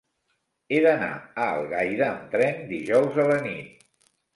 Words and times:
He 0.75 0.79
d'anar 0.85 1.11
a 1.19 1.47
Algaida 1.59 2.09
amb 2.09 2.27
tren 2.35 2.67
dijous 2.77 3.25
a 3.27 3.33
la 3.35 3.41
nit. 3.51 3.91